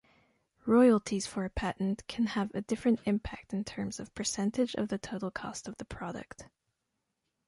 [0.65, 4.97] Royalties for a patent can have a different impact in terms of percentage of the
[4.97, 6.47] total cost of the product.